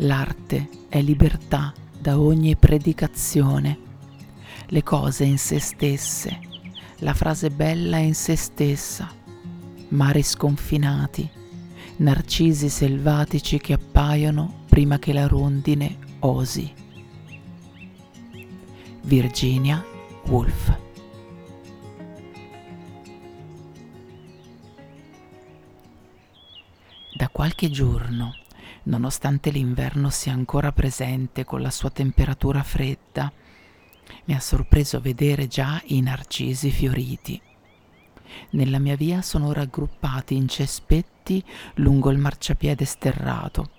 [0.00, 3.78] L'arte è libertà da ogni predicazione,
[4.66, 6.38] le cose in se stesse,
[6.98, 9.10] la frase bella in se stessa,
[9.88, 11.26] mari sconfinati,
[11.96, 16.70] narcisi selvatici che appaiono prima che la rondine osi.
[19.00, 19.82] Virginia
[20.26, 20.78] Woolf.
[27.14, 28.34] Da qualche giorno
[28.86, 33.32] nonostante l'inverno sia ancora presente con la sua temperatura fredda.
[34.24, 37.40] Mi ha sorpreso vedere già i narcisi fioriti.
[38.50, 41.42] Nella mia via sono raggruppati in cespetti
[41.74, 43.70] lungo il marciapiede sterrato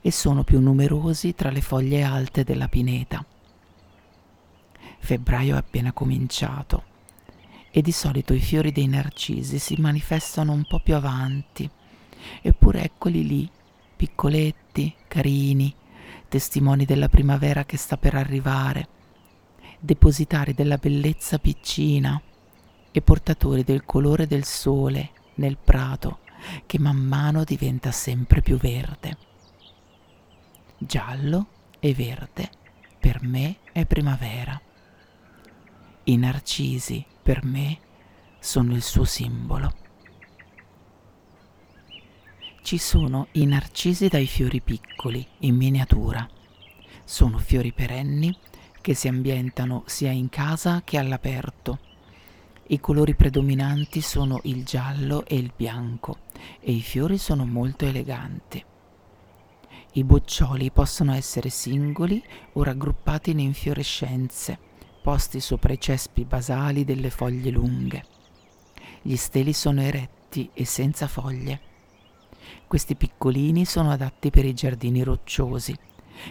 [0.00, 3.24] e sono più numerosi tra le foglie alte della pineta.
[4.98, 6.92] Febbraio è appena cominciato
[7.70, 11.68] e di solito i fiori dei narcisi si manifestano un po' più avanti,
[12.40, 13.50] eppure eccoli lì
[13.96, 15.74] piccoletti, carini,
[16.28, 18.88] testimoni della primavera che sta per arrivare,
[19.78, 22.20] depositari della bellezza piccina
[22.90, 26.20] e portatori del colore del sole nel prato
[26.66, 29.16] che man mano diventa sempre più verde.
[30.78, 31.46] Giallo
[31.80, 32.50] e verde
[32.98, 34.60] per me è primavera.
[36.04, 37.78] I narcisi per me
[38.38, 39.82] sono il suo simbolo
[42.64, 46.26] ci sono i narcisi dai fiori piccoli, in miniatura.
[47.04, 48.34] Sono fiori perenni
[48.80, 51.78] che si ambientano sia in casa che all'aperto.
[52.68, 56.20] I colori predominanti sono il giallo e il bianco
[56.58, 58.64] e i fiori sono molto eleganti.
[59.92, 62.24] I boccioli possono essere singoli
[62.54, 64.58] o raggruppati in infiorescenze,
[65.02, 68.04] posti sopra i cespi basali delle foglie lunghe.
[69.02, 71.72] Gli steli sono eretti e senza foglie.
[72.66, 75.76] Questi piccolini sono adatti per i giardini rocciosi.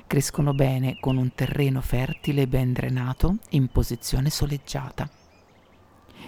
[0.07, 5.09] Crescono bene con un terreno fertile e ben drenato in posizione soleggiata.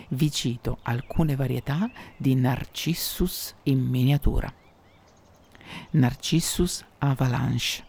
[0.09, 4.53] Vi cito alcune varietà di Narcissus in miniatura.
[5.91, 7.84] Narcissus avalanche,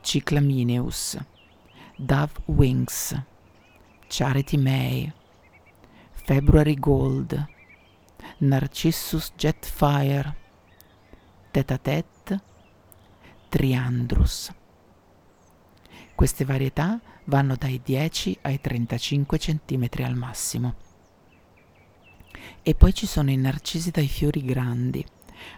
[0.00, 1.18] Cyclamineus,
[1.96, 3.20] Dove Wings,
[4.06, 5.12] Charity May,
[6.12, 7.46] February Gold,
[8.38, 10.36] Narcissus Jetfire,
[11.54, 12.36] tête à tête,
[13.48, 14.50] triandrus.
[16.16, 20.74] Queste varietà vanno dai 10 ai 35 cm al massimo.
[22.60, 25.06] E poi ci sono i narcisi dai fiori grandi,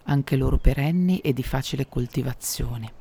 [0.03, 2.93] anche loro perenni e di facile coltivazione,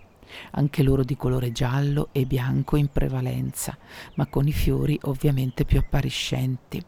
[0.51, 3.77] anche loro di colore giallo e bianco in prevalenza,
[4.13, 6.81] ma con i fiori ovviamente più appariscenti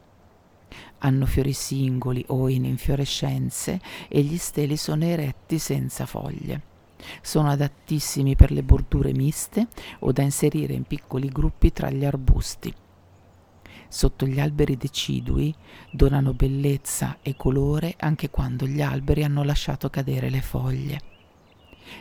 [1.00, 6.62] hanno fiori singoli o in infiorescenze e gli steli sono eretti senza foglie.
[7.22, 9.68] Sono adattissimi per le bordure miste
[10.00, 12.74] o da inserire in piccoli gruppi tra gli arbusti.
[13.90, 15.54] Sotto gli alberi decidui
[15.92, 21.02] donano bellezza e colore anche quando gli alberi hanno lasciato cadere le foglie.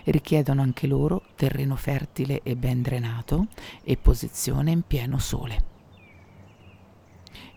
[0.05, 3.47] Richiedono anche loro terreno fertile e ben drenato
[3.84, 5.76] e posizione in pieno sole.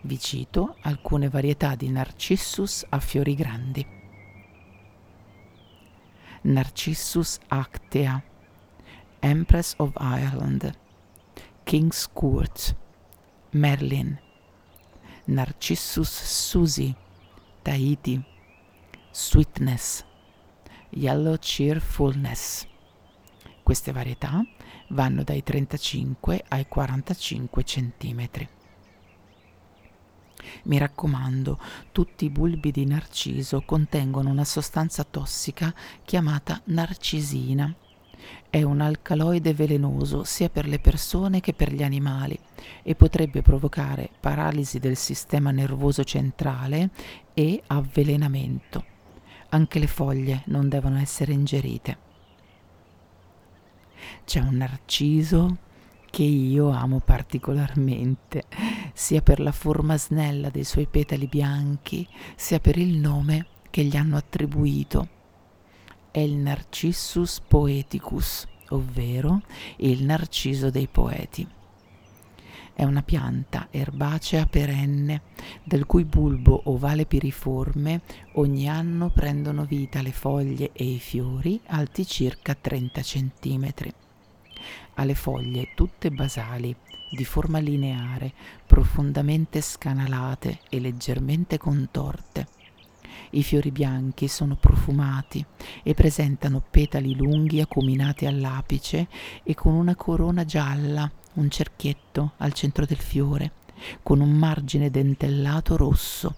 [0.02, 3.86] Vi cito alcune varietà di Narcissus a fiori grandi.
[6.42, 8.22] Narcissus actea,
[9.18, 10.74] Empress of Ireland,
[11.64, 12.74] King's Court,
[13.50, 14.18] Merlin,
[15.24, 16.96] Narcissus Susie,
[17.60, 18.24] Tahiti,
[19.10, 20.02] Sweetness,
[20.88, 22.66] Yellow Cheerfulness.
[23.62, 24.42] Queste varietà
[24.88, 28.48] vanno dai 35 ai 45 centimetri.
[30.64, 31.58] Mi raccomando,
[31.92, 35.74] tutti i bulbi di narciso contengono una sostanza tossica
[36.04, 37.74] chiamata narcisina.
[38.50, 42.38] È un alcaloide velenoso sia per le persone che per gli animali
[42.82, 46.90] e potrebbe provocare paralisi del sistema nervoso centrale
[47.32, 48.84] e avvelenamento.
[49.50, 51.98] Anche le foglie non devono essere ingerite.
[54.24, 55.56] C'è un narciso
[56.10, 58.44] che io amo particolarmente,
[58.92, 63.96] sia per la forma snella dei suoi petali bianchi, sia per il nome che gli
[63.96, 65.08] hanno attribuito.
[66.10, 69.42] è il Narcissus poeticus, ovvero
[69.76, 71.46] il narciso dei poeti.
[72.72, 75.22] È una pianta erbacea perenne,
[75.62, 78.00] del cui bulbo ovale piriforme
[78.34, 83.72] ogni anno prendono vita le foglie e i fiori alti circa 30 cm.
[84.94, 86.74] Ha le foglie tutte basali,
[87.10, 88.32] di forma lineare,
[88.66, 92.46] profondamente scanalate e leggermente contorte.
[93.30, 95.44] I fiori bianchi sono profumati
[95.82, 99.08] e presentano petali lunghi acuminati all'apice
[99.42, 103.52] e con una corona gialla, un cerchietto al centro del fiore,
[104.02, 106.36] con un margine dentellato rosso.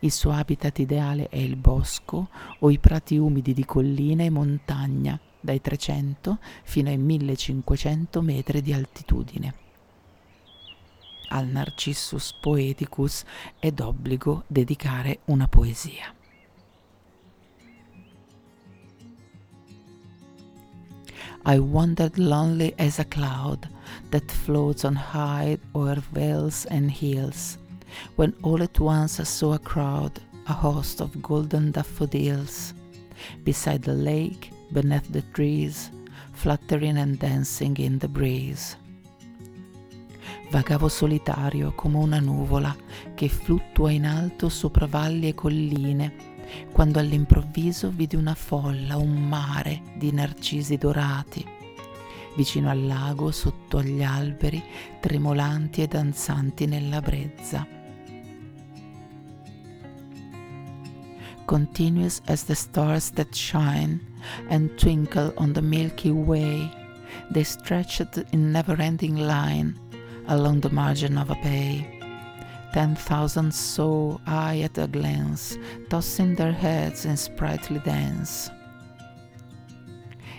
[0.00, 2.28] Il suo habitat ideale è il bosco
[2.60, 8.72] o i prati umidi di collina e montagna, dai 300 fino ai 1500 metri di
[8.72, 9.54] altitudine.
[11.28, 13.24] Al Narcissus Poeticus
[13.58, 16.12] è d'obbligo dedicare una poesia.
[21.46, 23.66] I wandered lonely as a cloud
[24.10, 27.56] that floats on high o'er vales and hills,
[28.16, 32.74] when all at once I saw a crowd, a host of golden daffodils,
[33.42, 35.90] beside the lake beneath the trees,
[36.32, 38.76] fluttering and dancing in the breeze.
[40.50, 42.74] Vagavo solitario come una nuvola
[43.14, 46.14] che fluttua in alto sopra valli e colline,
[46.72, 51.46] quando all'improvviso vidi una folla, un mare di narcisi dorati,
[52.34, 54.62] vicino al lago, sotto agli alberi,
[54.98, 57.78] tremolanti e danzanti nella brezza.
[61.46, 64.00] Continuous as the stars that shine
[64.48, 66.70] and twinkle on the Milky Way.
[67.30, 69.78] They stretched in never ending line
[70.28, 71.86] along the margin of a bay.
[72.72, 75.58] Ten thousand saw I at a glance,
[75.88, 78.50] tossing their heads in sprightly dance.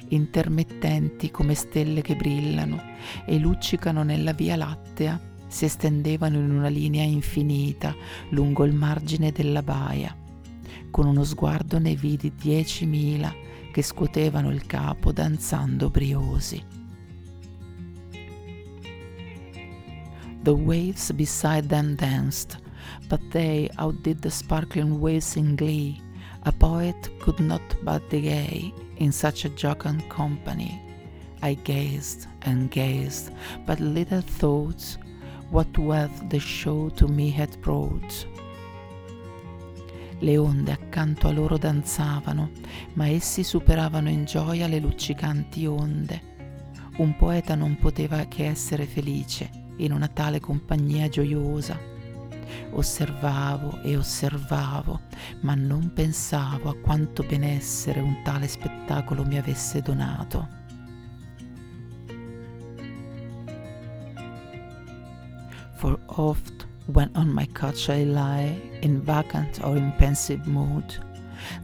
[0.10, 2.82] Intermittenti come stelle che brillano
[3.26, 7.94] e luccicano nella Via Lattea, si estendevano in una linea infinita
[8.30, 10.16] lungo il margine della baia
[10.92, 13.34] con uno sguardo ne vidi diecimila
[13.72, 16.64] che scuotevano il capo danzando briosi.
[20.44, 22.60] The waves beside them danced,
[23.08, 26.02] but they outdid the sparkling waves in glee.
[26.44, 30.82] A poet could not but be gay in such a jocund company.
[31.44, 33.32] I gazed and gazed,
[33.66, 34.98] but little thought
[35.52, 38.26] what wealth the show to me had brought.
[40.22, 42.52] Le onde accanto a loro danzavano,
[42.94, 46.22] ma essi superavano in gioia le luccicanti onde.
[46.98, 51.76] Un poeta non poteva che essere felice in una tale compagnia gioiosa.
[52.70, 55.00] Osservavo e osservavo,
[55.42, 60.60] ma non pensavo a quanto benessere un tale spettacolo mi avesse donato.
[65.74, 70.96] For oft when on my couch I lie, in vacant or in pensive mood,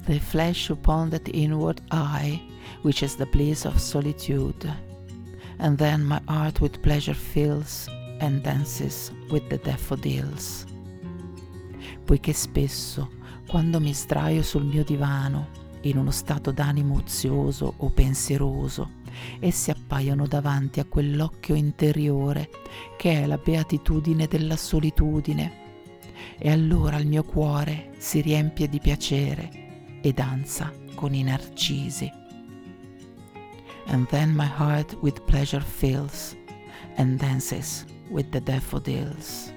[0.06, 2.42] they flash upon that inward eye,
[2.82, 4.72] which is the bliss of solitude.
[5.60, 7.90] And then my heart with pleasure fills
[8.20, 10.66] and dances with the daffodils.
[12.06, 13.10] Poiché spesso,
[13.48, 15.48] quando mi sdraio sul mio divano,
[15.82, 18.90] in uno stato d'animo ozioso o pensieroso,
[19.40, 22.50] essi appaiono davanti a quell'occhio interiore
[22.98, 25.66] che è la beatitudine della solitudine.
[26.38, 32.12] E allora il mio cuore si riempie di piacere e danza con i narcisi.
[33.88, 36.36] And then my heart with pleasure fills
[36.98, 39.54] and dances with the daffodils.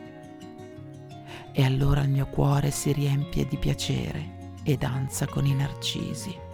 [1.53, 6.49] E allora il mio cuore si riempie di piacere e danza con i narcisi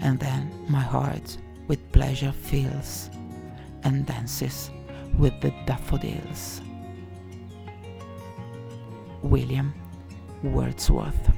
[0.00, 1.38] and then my heart
[1.68, 3.10] with pleasure fills
[3.84, 4.70] and dances
[5.18, 6.60] with the daffodils.
[9.22, 9.72] William
[10.42, 11.34] Wordsworth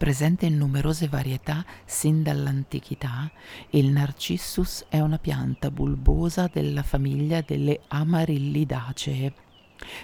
[0.00, 3.30] Presente in numerose varietà sin dall'antichità,
[3.72, 9.34] il Narcissus è una pianta bulbosa della famiglia delle Amarillidacee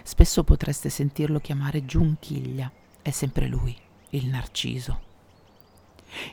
[0.02, 2.70] Spesso potreste sentirlo chiamare Giunchiglia,
[3.02, 3.76] è sempre lui,
[4.10, 5.06] il Narciso.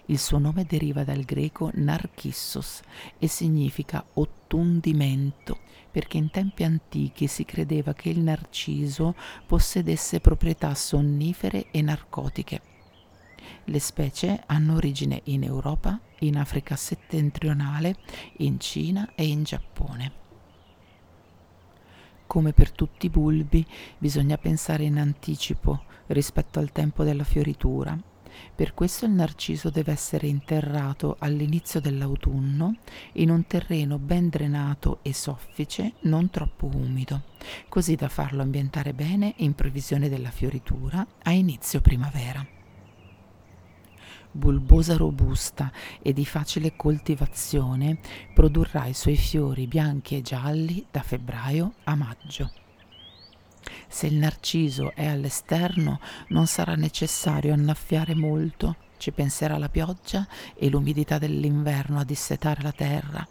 [0.06, 2.82] Il suo nome deriva dal greco narcissos
[3.18, 5.60] e significa ottundimento,
[5.92, 12.62] perché in tempi antichi si credeva che il narciso possedesse proprietà sonnifere e narcotiche.
[13.66, 17.98] Le specie hanno origine in Europa, in Africa settentrionale,
[18.38, 20.23] in Cina e in Giappone.
[22.34, 23.64] Come per tutti i bulbi,
[23.96, 27.96] bisogna pensare in anticipo rispetto al tempo della fioritura.
[28.56, 32.78] Per questo il narciso deve essere interrato all'inizio dell'autunno
[33.14, 37.22] in un terreno ben drenato e soffice, non troppo umido,
[37.70, 42.44] così da farlo ambientare bene in previsione della fioritura a inizio primavera
[44.34, 45.72] bulbosa robusta
[46.02, 48.00] e di facile coltivazione,
[48.34, 52.52] produrrà i suoi fiori bianchi e gialli da febbraio a maggio.
[53.88, 56.00] Se il narciso è all'esterno
[56.30, 62.72] non sarà necessario annaffiare molto, ci penserà la pioggia e l'umidità dell'inverno a dissetare la
[62.72, 63.26] terra,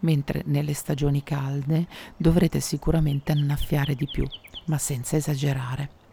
[0.00, 1.86] mentre nelle stagioni calde
[2.16, 4.26] dovrete sicuramente annaffiare di più,
[4.66, 6.05] ma senza esagerare.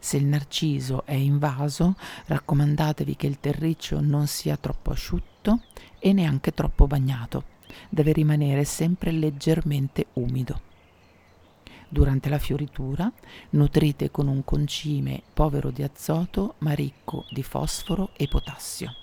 [0.00, 5.60] Se il narciso è invaso, raccomandatevi che il terriccio non sia troppo asciutto
[5.98, 7.44] e neanche troppo bagnato.
[7.88, 10.68] Deve rimanere sempre leggermente umido.
[11.86, 13.12] Durante la fioritura
[13.50, 18.94] nutrite con un concime povero di azoto ma ricco di fosforo e potassio.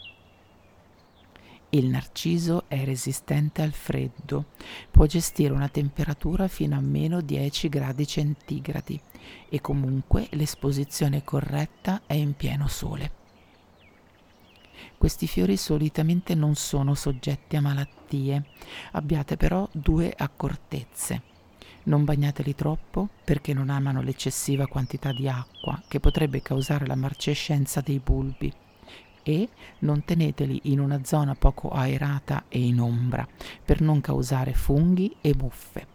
[1.71, 4.45] Il narciso è resistente al freddo,
[4.89, 8.97] può gestire una temperatura fino a meno 10 gradi centigradi
[9.49, 13.11] e comunque l'esposizione corretta è in pieno sole.
[14.97, 18.45] Questi fiori solitamente non sono soggetti a malattie,
[18.93, 21.21] abbiate però due accortezze.
[21.83, 27.81] Non bagnateli troppo perché non amano l'eccessiva quantità di acqua che potrebbe causare la marcescenza
[27.81, 28.53] dei bulbi
[29.27, 33.27] e non teneteli in una zona poco aerata e in ombra
[33.63, 35.87] per non causare funghi e muffe.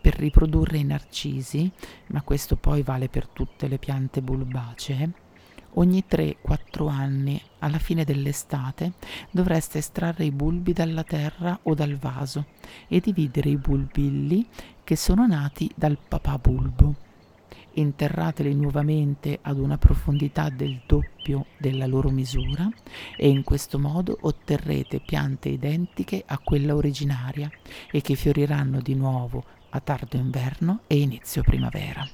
[0.00, 1.70] Per riprodurre i narcisi,
[2.08, 5.12] ma questo poi vale per tutte le piante bulbacee,
[5.74, 8.92] ogni 3-4 anni, alla fine dell'estate,
[9.30, 12.46] dovreste estrarre i bulbi dalla terra o dal vaso
[12.86, 14.46] e dividere i bulbilli
[14.84, 17.06] che sono nati dal papà bulbo
[17.78, 22.68] interrateli nuovamente ad una profondità del doppio della loro misura
[23.16, 27.50] e in questo modo otterrete piante identiche a quella originaria
[27.90, 32.06] e che fioriranno di nuovo a tardo inverno e inizio primavera.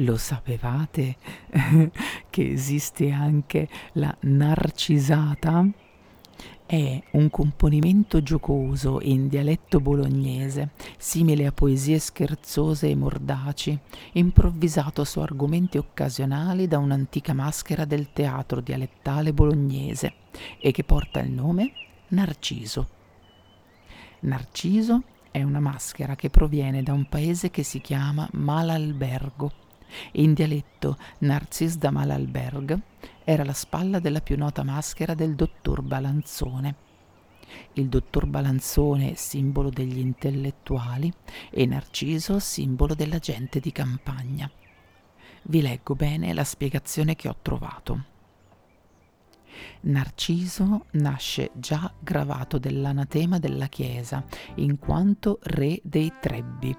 [0.00, 1.16] Lo sapevate
[2.28, 5.66] che esiste anche la narcisata?
[6.68, 13.78] È un componimento giocoso in dialetto bolognese, simile a poesie scherzose e mordaci,
[14.14, 20.14] improvvisato su argomenti occasionali da un'antica maschera del teatro dialettale bolognese
[20.60, 21.70] e che porta il nome
[22.08, 22.88] Narciso.
[24.22, 29.52] Narciso è una maschera che proviene da un paese che si chiama Malalbergo.
[30.14, 32.80] In dialetto Narcis da Malalberg
[33.28, 36.76] era la spalla della più nota maschera del dottor Balanzone.
[37.72, 41.12] Il dottor Balanzone, simbolo degli intellettuali,
[41.50, 44.48] e Narciso, simbolo della gente di campagna.
[45.42, 48.04] Vi leggo bene la spiegazione che ho trovato.
[49.80, 54.24] Narciso nasce già gravato dell'anatema della Chiesa,
[54.56, 56.76] in quanto re dei Trebbi.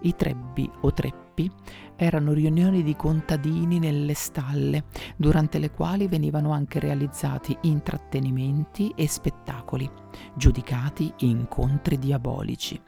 [0.00, 0.92] I Trebbi o
[1.30, 1.50] Treppi
[1.96, 4.84] erano riunioni di contadini nelle stalle,
[5.16, 9.88] durante le quali venivano anche realizzati intrattenimenti e spettacoli,
[10.34, 12.80] giudicati incontri diabolici.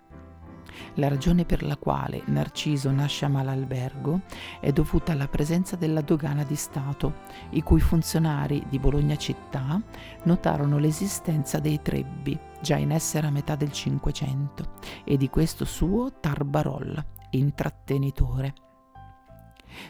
[0.94, 4.22] La ragione per la quale Narciso nasce a Malalbergo
[4.58, 7.20] è dovuta alla presenza della dogana di Stato,
[7.50, 9.80] i cui funzionari di Bologna città
[10.24, 14.70] notarono l'esistenza dei trebbi, già in essere a metà del Cinquecento,
[15.04, 18.54] e di questo suo Tarbarol, intrattenitore.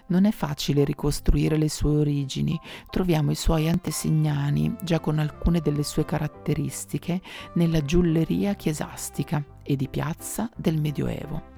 [0.07, 2.59] Non è facile ricostruire le sue origini,
[2.89, 7.21] troviamo i suoi antesignani già con alcune delle sue caratteristiche
[7.55, 11.51] nella giulleria chiesastica e di piazza del Medioevo.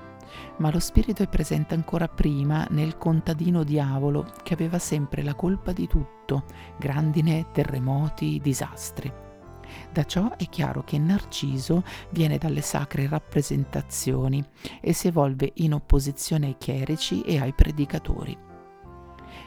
[0.58, 5.72] Ma lo spirito è presente ancora prima nel contadino diavolo che aveva sempre la colpa
[5.72, 6.44] di tutto,
[6.78, 9.23] grandine, terremoti, disastri.
[9.92, 14.44] Da ciò è chiaro che Narciso viene dalle sacre rappresentazioni
[14.80, 18.36] e si evolve in opposizione ai chierici e ai predicatori.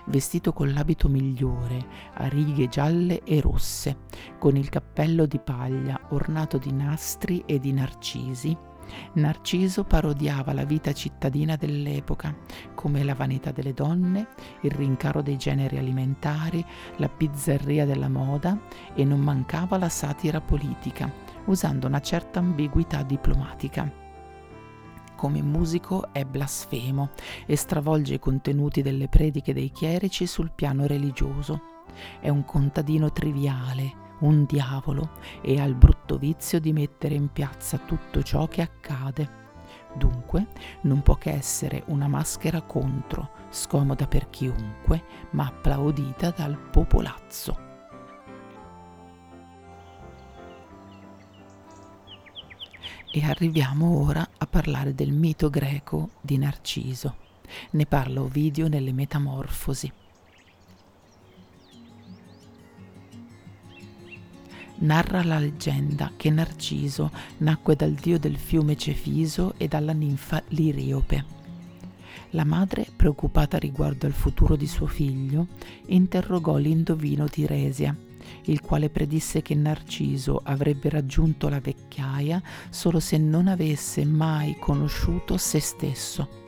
[0.06, 3.98] Vestito con l'abito migliore, a righe gialle e rosse,
[4.40, 8.58] con il cappello di paglia ornato di nastri e di narcisi,
[9.14, 12.36] Narciso parodiava la vita cittadina dell'epoca,
[12.76, 14.28] come la vanità delle donne,
[14.62, 16.64] il rincaro dei generi alimentari,
[16.98, 18.60] la bizzarria della moda
[18.94, 21.12] e non mancava la satira politica,
[21.46, 24.06] usando una certa ambiguità diplomatica.
[25.16, 27.10] Come musico è blasfemo
[27.48, 31.62] e stravolge i contenuti delle prediche dei chierici sul piano religioso.
[32.20, 37.78] È un contadino triviale, un diavolo e ha il brutto vizio di mettere in piazza
[37.78, 39.46] tutto ciò che accade.
[39.94, 40.48] Dunque
[40.82, 47.66] non può che essere una maschera contro, scomoda per chiunque, ma applaudita dal popolazzo.
[53.10, 57.16] E arriviamo ora a parlare del mito greco di Narciso.
[57.72, 59.92] Ne parla Ovidio nelle Metamorfosi.
[64.80, 71.36] Narra la leggenda che Narciso nacque dal dio del fiume Cefiso e dalla ninfa Liriope.
[72.32, 75.48] La madre, preoccupata riguardo al futuro di suo figlio,
[75.88, 77.96] interrogò l'indovino Tiresia,
[78.44, 85.38] il quale predisse che Narciso avrebbe raggiunto la vecchiaia solo se non avesse mai conosciuto
[85.38, 86.46] se stesso.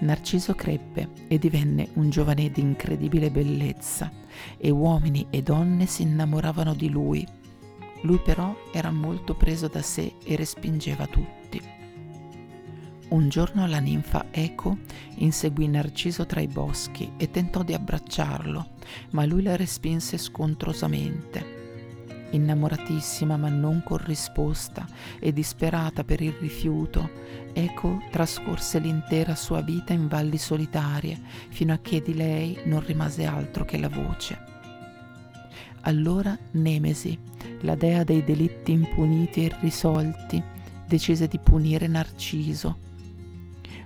[0.00, 4.19] Narciso crebbe e divenne un giovane di incredibile bellezza
[4.56, 7.26] e uomini e donne si innamoravano di lui.
[8.02, 11.60] Lui però era molto preso da sé e respingeva tutti.
[13.10, 14.78] Un giorno la ninfa Eco
[15.16, 18.68] inseguì Narciso tra i boschi e tentò di abbracciarlo,
[19.10, 21.59] ma lui la respinse scontrosamente.
[22.32, 24.86] Innamoratissima ma non corrisposta
[25.18, 27.10] e disperata per il rifiuto,
[27.52, 33.24] Eco trascorse l'intera sua vita in valli solitarie, fino a che di lei non rimase
[33.24, 34.38] altro che la voce.
[35.82, 37.18] Allora Nemesi,
[37.62, 40.42] la dea dei delitti impuniti e irrisolti,
[40.86, 42.88] decise di punire Narciso.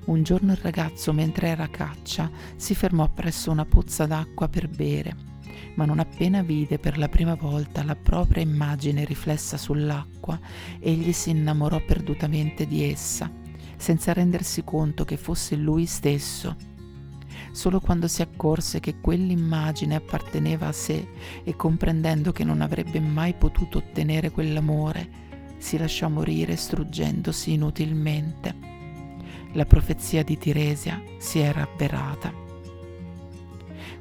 [0.06, 4.68] Un giorno il ragazzo, mentre era a caccia, si fermò presso una pozza d'acqua per
[4.68, 5.32] bere
[5.74, 10.38] ma non appena vide per la prima volta la propria immagine riflessa sull'acqua,
[10.78, 13.30] egli si innamorò perdutamente di essa,
[13.76, 16.56] senza rendersi conto che fosse lui stesso.
[17.50, 21.06] Solo quando si accorse che quell'immagine apparteneva a sé
[21.44, 25.22] e comprendendo che non avrebbe mai potuto ottenere quell'amore,
[25.58, 28.54] si lasciò morire struggendosi inutilmente.
[29.52, 32.32] La profezia di Tiresia si era avverata.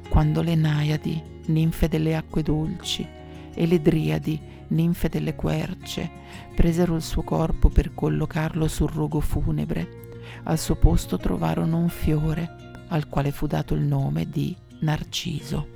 [0.08, 3.06] Quando le Naiadi ninfe delle acque dolci,
[3.54, 6.10] e le Driadi, ninfe delle querce,
[6.54, 10.02] presero il suo corpo per collocarlo sul rogo funebre.
[10.44, 12.56] Al suo posto trovarono un fiore,
[12.88, 15.73] al quale fu dato il nome di Narciso.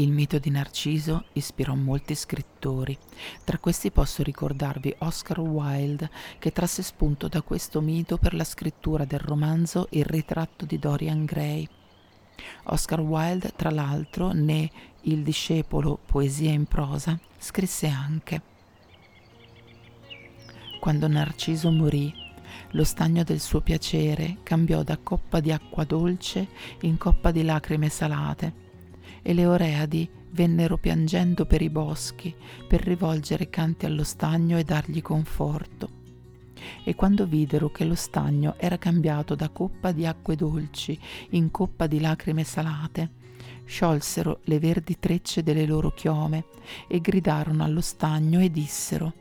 [0.00, 2.96] Il mito di Narciso ispirò molti scrittori.
[3.44, 6.08] Tra questi posso ricordarvi Oscar Wilde,
[6.38, 11.26] che trasse spunto da questo mito per la scrittura del romanzo Il ritratto di Dorian
[11.26, 11.68] Gray.
[12.64, 14.70] Oscar Wilde, tra l'altro, né
[15.02, 18.42] Il discepolo, poesia in prosa, scrisse anche
[20.80, 22.10] Quando Narciso morì,
[22.70, 26.48] lo stagno del suo piacere cambiò da coppa di acqua dolce
[26.82, 28.68] in coppa di lacrime salate
[29.22, 32.34] e le Oreadi vennero piangendo per i boschi
[32.66, 35.98] per rivolgere canti allo stagno e dargli conforto.
[36.84, 40.98] E quando videro che lo stagno era cambiato da coppa di acque dolci
[41.30, 43.18] in coppa di lacrime salate,
[43.64, 46.44] sciolsero le verdi trecce delle loro chiome
[46.86, 49.14] e gridarono allo stagno e dissero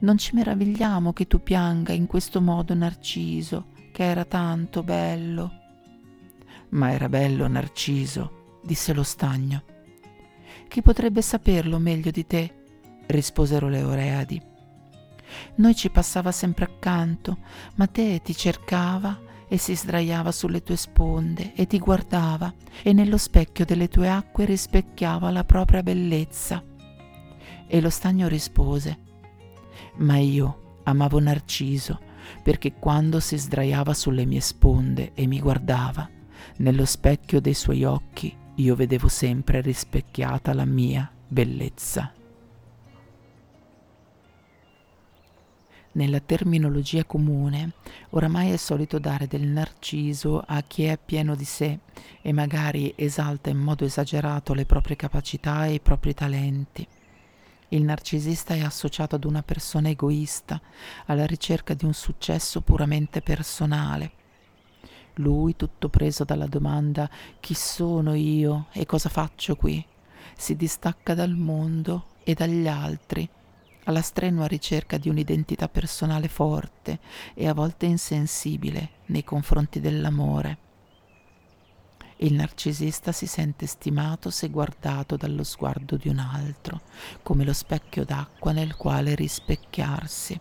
[0.00, 5.50] Non ci meravigliamo che tu pianga in questo modo Narciso, che era tanto bello.
[6.70, 9.62] Ma era bello Narciso, disse lo stagno.
[10.68, 12.54] Chi potrebbe saperlo meglio di te?
[13.06, 14.42] risposero le Oreadi.
[15.56, 17.38] Noi ci passava sempre accanto,
[17.76, 22.52] ma te ti cercava e si sdraiava sulle tue sponde e ti guardava
[22.82, 26.62] e nello specchio delle tue acque rispecchiava la propria bellezza.
[27.68, 28.98] E lo stagno rispose,
[29.96, 32.00] ma io amavo Narciso
[32.42, 36.08] perché quando si sdraiava sulle mie sponde e mi guardava,
[36.58, 42.12] nello specchio dei suoi occhi io vedevo sempre rispecchiata la mia bellezza.
[45.92, 47.72] Nella terminologia comune,
[48.10, 51.78] oramai è solito dare del narciso a chi è pieno di sé
[52.20, 56.86] e magari esalta in modo esagerato le proprie capacità e i propri talenti.
[57.68, 60.60] Il narcisista è associato ad una persona egoista,
[61.06, 64.12] alla ricerca di un successo puramente personale,
[65.16, 67.08] lui, tutto preso dalla domanda
[67.40, 69.84] chi sono io e cosa faccio qui,
[70.36, 73.28] si distacca dal mondo e dagli altri,
[73.84, 76.98] alla strenua ricerca di un'identità personale forte
[77.34, 80.58] e a volte insensibile nei confronti dell'amore.
[82.18, 86.80] Il narcisista si sente stimato se guardato dallo sguardo di un altro,
[87.22, 90.40] come lo specchio d'acqua nel quale rispecchiarsi.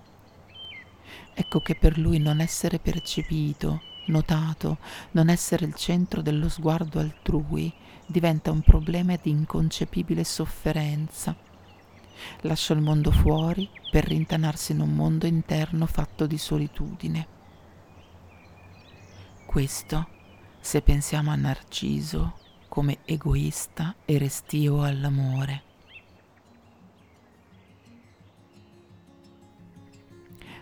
[1.34, 4.78] Ecco che per lui non essere percepito notato,
[5.12, 7.74] non essere il centro dello sguardo altrui
[8.06, 11.36] diventa un problema di inconcepibile sofferenza.
[12.42, 17.28] Lascia il mondo fuori per rintanarsi in un mondo interno fatto di solitudine.
[19.46, 20.08] Questo,
[20.60, 22.38] se pensiamo a Narciso
[22.68, 25.64] come egoista e restio all'amore.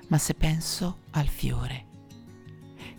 [0.09, 1.85] Ma se penso al fiore,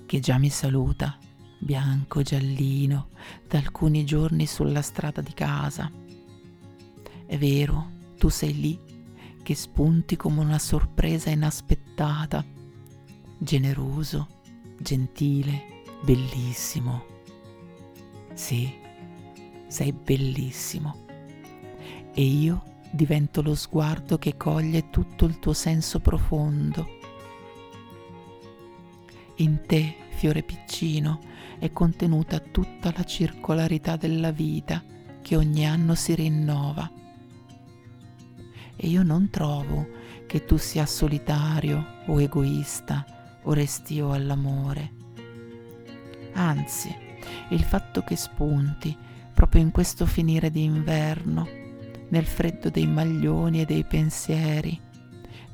[0.06, 1.18] che già mi saluta,
[1.58, 3.08] bianco giallino,
[3.48, 5.90] da alcuni giorni sulla strada di casa.
[7.26, 8.80] È vero, tu sei lì,
[9.42, 12.44] che spunti come una sorpresa inaspettata,
[13.38, 14.28] generoso,
[14.78, 17.04] gentile, bellissimo.
[18.34, 18.72] Sì,
[19.66, 21.02] sei bellissimo.
[22.14, 27.02] E io divento lo sguardo che coglie tutto il tuo senso profondo.
[29.38, 31.18] In te, fiore piccino,
[31.59, 34.81] è contenuta tutta la circolarità della vita
[35.23, 36.88] che ogni anno si rinnova.
[38.77, 39.88] E io non trovo
[40.27, 43.05] che tu sia solitario o egoista
[43.42, 44.92] o restio all'amore.
[46.35, 46.94] Anzi,
[47.49, 48.97] il fatto che spunti
[49.35, 51.49] proprio in questo finire di inverno,
[52.09, 54.81] nel freddo dei maglioni e dei pensieri,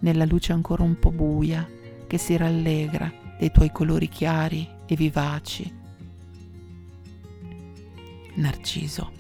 [0.01, 1.66] nella luce ancora un po' buia
[2.07, 5.72] che si rallegra dei tuoi colori chiari e vivaci.
[8.35, 9.12] Narciso,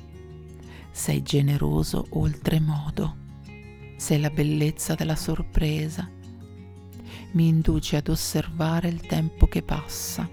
[0.90, 3.16] sei generoso oltremodo,
[3.96, 6.06] sei la bellezza della sorpresa,
[7.32, 10.28] mi induci ad osservare il tempo che passa,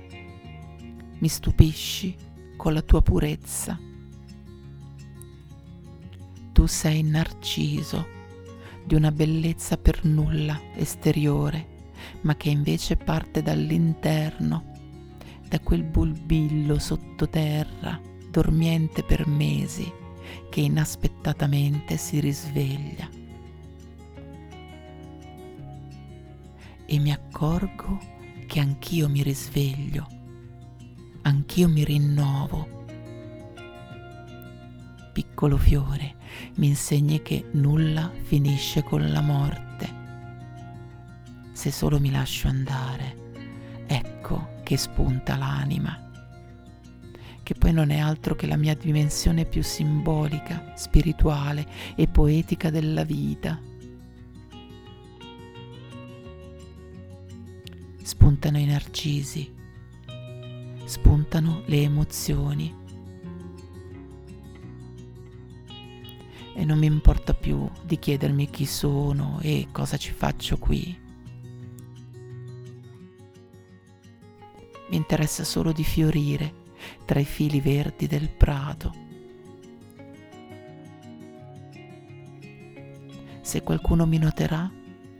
[1.19, 2.13] mi stupisci
[2.57, 3.79] con la tua purezza.
[6.51, 8.05] Tu sei narciso
[8.83, 11.76] di una bellezza per nulla esteriore,
[12.21, 14.73] ma che invece parte dall'interno,
[15.47, 19.91] da quel bulbillo sottoterra, dormiente per mesi,
[20.49, 23.09] che inaspettatamente si risveglia.
[26.85, 27.99] E mi accorgo
[28.47, 30.15] che anch'io mi risveglio
[31.27, 32.85] anch'io mi rinnovo.
[35.11, 36.15] Piccolo fiore,
[36.55, 39.66] mi insegni che nulla finisce con la morte.
[41.57, 43.31] Se solo mi lascio andare,
[43.87, 46.11] ecco che spunta l'anima,
[47.41, 51.65] che poi non è altro che la mia dimensione più simbolica, spirituale
[51.95, 53.59] e poetica della vita.
[58.03, 59.51] Spuntano i narcisi,
[60.85, 62.75] spuntano le emozioni.
[66.53, 71.05] E non mi importa più di chiedermi chi sono e cosa ci faccio qui.
[74.97, 76.65] Interessa solo di fiorire
[77.05, 78.93] tra i fili verdi del prato.
[83.41, 84.69] Se qualcuno mi noterà,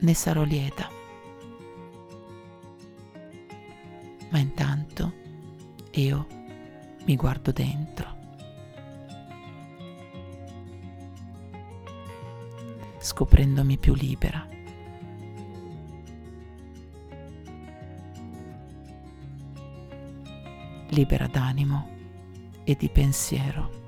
[0.00, 0.90] ne sarò lieta.
[4.30, 5.12] Ma intanto
[5.92, 6.26] io
[7.04, 8.16] mi guardo dentro.
[12.98, 14.57] scoprendomi più libera.
[20.98, 21.88] Libera d'animo
[22.64, 23.87] e di pensiero.